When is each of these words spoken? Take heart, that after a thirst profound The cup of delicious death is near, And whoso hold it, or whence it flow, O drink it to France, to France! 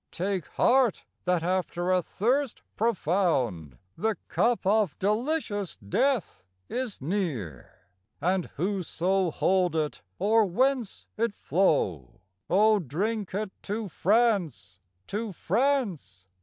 Take 0.11 0.47
heart, 0.47 1.05
that 1.25 1.43
after 1.43 1.91
a 1.91 2.01
thirst 2.01 2.63
profound 2.75 3.77
The 3.95 4.15
cup 4.29 4.65
of 4.65 4.97
delicious 4.97 5.75
death 5.77 6.43
is 6.67 6.99
near, 7.03 7.87
And 8.19 8.47
whoso 8.55 9.29
hold 9.29 9.75
it, 9.75 10.01
or 10.17 10.45
whence 10.47 11.05
it 11.17 11.35
flow, 11.35 12.21
O 12.49 12.79
drink 12.79 13.35
it 13.35 13.51
to 13.61 13.89
France, 13.89 14.79
to 15.05 15.33
France! 15.33 16.25